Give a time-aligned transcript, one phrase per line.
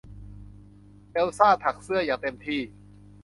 [1.11, 2.61] เอลซ่าถักเสื้ออย่างเต็มที่